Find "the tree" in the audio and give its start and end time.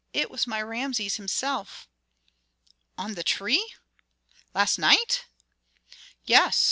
3.13-3.75